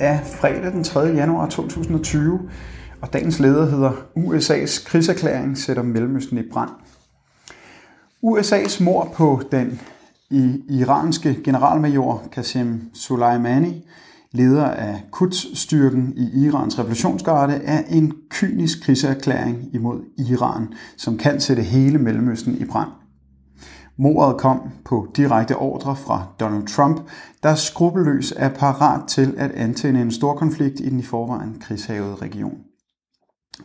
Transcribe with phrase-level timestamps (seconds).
[0.00, 1.00] er fredag den 3.
[1.00, 2.40] januar 2020,
[3.00, 6.70] og dagens leder hedder USA's krigserklæring sætter Mellemøsten i brand.
[8.22, 9.80] USA's mor på den
[10.68, 13.84] iranske generalmajor Qasem Soleimani,
[14.32, 21.62] leder af Quds-styrken i Irans revolutionsgarde, er en kynisk krigserklæring imod Iran, som kan sætte
[21.62, 22.90] hele Mellemøsten i brand.
[23.96, 27.00] Mordet kom på direkte ordre fra Donald Trump,
[27.42, 32.14] der skrupelløs er parat til at antænde en stor konflikt i den i forvejen krigshavede
[32.14, 32.58] region.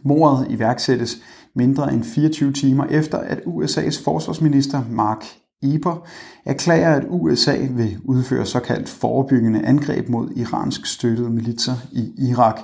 [0.04, 1.18] Mordet iværksættes
[1.56, 5.26] mindre end 24 timer efter, at USA's forsvarsminister Mark
[5.64, 6.08] Eber
[6.46, 12.60] erklærer, at USA vil udføre såkaldt forebyggende angreb mod iransk støttede militser i Irak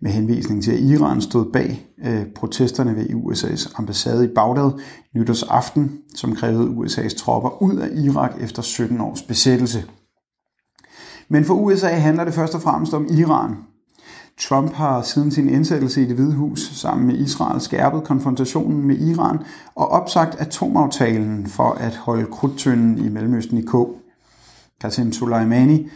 [0.00, 4.70] med henvisning til, at Iran stod bag øh, protesterne ved USA's ambassade i Bagdad
[5.14, 9.84] nytårsaften, som krævede USA's tropper ud af Irak efter 17 års besættelse.
[11.28, 13.56] Men for USA handler det først og fremmest om Iran.
[14.40, 18.98] Trump har siden sin indsættelse i det hvide hus sammen med Israel skærpet konfrontationen med
[18.98, 19.38] Iran
[19.74, 23.74] og opsagt atomaftalen for at holde krudtønden i Mellemøsten i K.
[24.82, 25.88] Qasem Soleimani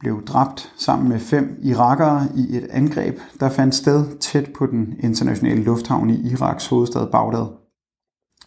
[0.00, 4.94] blev dræbt sammen med fem irakere i et angreb, der fandt sted tæt på den
[5.00, 7.46] internationale lufthavn i Iraks hovedstad Bagdad.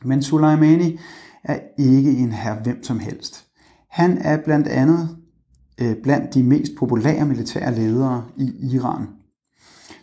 [0.04, 1.00] Men Soleimani
[1.44, 3.45] er ikke en her hvem som helst.
[3.89, 5.17] Han er blandt andet
[5.81, 9.08] øh, blandt de mest populære militære ledere i Iran.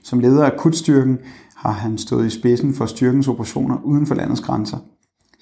[0.02, 1.18] Som leder af Kudstyrken
[1.56, 4.78] har han stået i spidsen for styrkens operationer uden for landets grænser.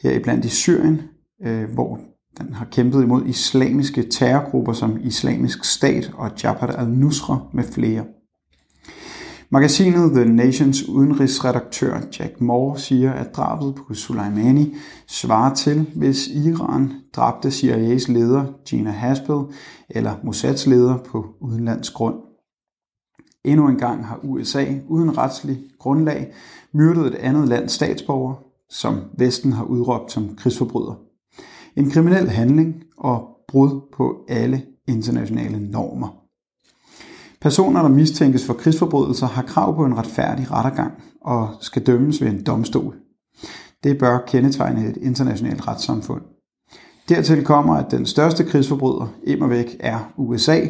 [0.03, 1.03] Her blandt i Syrien,
[1.43, 2.01] øh, hvor
[2.39, 8.05] den har kæmpet imod islamiske terrorgrupper som Islamisk Stat og Jabhat al-Nusra med flere.
[9.51, 14.75] Magasinet The Nations udenrigsredaktør Jack Moore siger, at drabet på Soleimani
[15.07, 19.37] svarer til, hvis Iran dræbte CIA's leder Gina Haspel
[19.91, 22.15] eller Mossads leder på udenlandsk grund.
[23.45, 26.33] Endnu en gang har USA uden retslig grundlag
[26.73, 28.35] myrdet et andet lands statsborger,
[28.71, 31.12] som Vesten har udråbt som krigsforbryder.
[31.77, 36.09] En kriminel handling og brud på alle internationale normer.
[37.41, 42.29] Personer, der mistænkes for krigsforbrydelser, har krav på en retfærdig rettergang og skal dømmes ved
[42.29, 42.97] en domstol.
[43.85, 46.23] Det bør kendetegne et internationalt retssamfund.
[47.09, 50.61] Dertil kommer, at den største krigsforbryder, immer væk, er USA,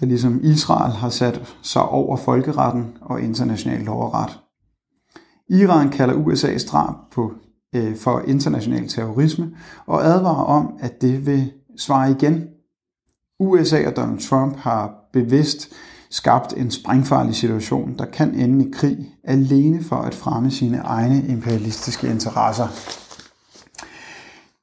[0.00, 4.38] der ligesom Israel har sat sig over folkeretten og international lov og ret.
[5.48, 7.32] Iran kalder USA's drab på
[7.74, 9.50] øh, for international terrorisme
[9.86, 12.48] og advarer om, at det vil svare igen.
[13.40, 15.72] USA og Donald Trump har bevidst
[16.10, 21.26] skabt en sprængfarlig situation, der kan ende i krig alene for at fremme sine egne
[21.28, 22.68] imperialistiske interesser.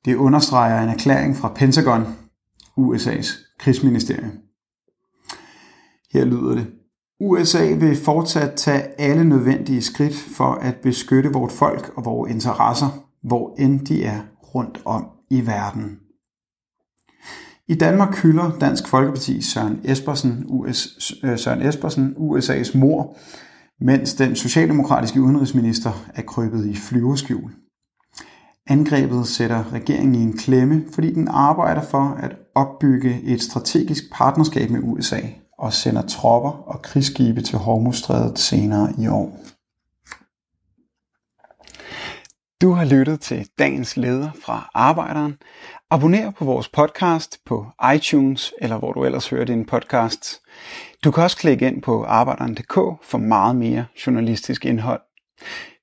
[0.05, 2.03] Det understreger en erklæring fra Pentagon,
[2.79, 4.31] USA's krigsministerium.
[6.13, 6.80] Her lyder det.
[7.23, 12.87] USA vil fortsat tage alle nødvendige skridt for at beskytte vort folk og vores interesser,
[13.23, 14.21] hvor end de er
[14.55, 15.99] rundt om i verden.
[17.67, 23.17] I Danmark hylder Dansk Folkeparti Søren Espersen, US, øh, Søren Espersen USA's mor,
[23.81, 27.51] mens den socialdemokratiske udenrigsminister er krøbet i flyverskjul.
[28.67, 34.69] Angrebet sætter regeringen i en klemme, fordi den arbejder for at opbygge et strategisk partnerskab
[34.69, 35.19] med USA
[35.61, 39.37] og sender tropper og krigsskibe til Hormuzstrædet senere i år.
[42.61, 45.37] Du har lyttet til dagens leder fra Arbejderen.
[45.89, 50.41] Abonner på vores podcast på iTunes eller hvor du ellers hører din podcast.
[51.03, 55.01] Du kan også klikke ind på arbejderen.dk for meget mere journalistisk indhold.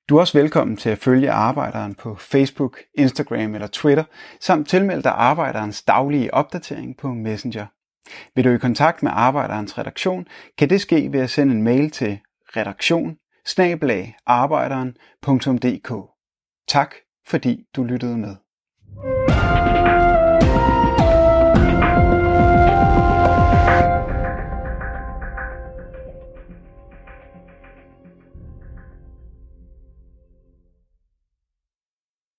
[0.09, 4.03] Du er også velkommen til at følge Arbejderen på Facebook, Instagram eller Twitter,
[4.41, 7.65] samt tilmelde dig Arbejderens daglige opdatering på Messenger.
[8.35, 10.27] Vil du i kontakt med Arbejderens redaktion,
[10.57, 12.19] kan det ske ved at sende en mail til
[12.55, 13.15] redaktion
[16.67, 16.95] Tak
[17.27, 18.35] fordi du lyttede med.